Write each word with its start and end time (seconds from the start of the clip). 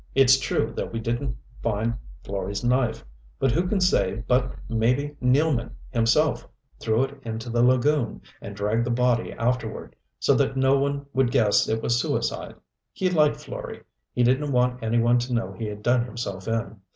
It's 0.15 0.39
true 0.39 0.73
that 0.77 0.91
we 0.91 0.97
didn't 0.99 1.37
find 1.61 1.93
Florey's 2.23 2.63
knife, 2.63 3.05
but 3.37 3.51
who 3.51 3.67
can 3.67 3.79
say 3.79 4.23
but 4.27 4.51
maybe 4.67 5.15
Nealman 5.21 5.69
himself 5.91 6.47
threw 6.79 7.03
it 7.03 7.19
into 7.21 7.51
the 7.51 7.61
lagoon, 7.61 8.23
and 8.41 8.55
dragged 8.55 8.83
the 8.83 8.89
body 8.89 9.31
afterward, 9.33 9.95
so 10.19 10.33
that 10.33 10.57
no 10.57 10.75
one 10.79 11.05
would 11.13 11.29
guess 11.29 11.69
it 11.69 11.83
was 11.83 11.99
suicide. 12.01 12.55
He 12.91 13.11
liked 13.11 13.35
Florey 13.37 13.83
he 14.11 14.23
didn't 14.23 14.51
want 14.51 14.81
any 14.83 14.97
one 14.97 15.19
to 15.19 15.35
know 15.35 15.51
he 15.51 15.67
had 15.67 15.83
done 15.83 16.03
himself 16.05 16.47
in. 16.47 16.77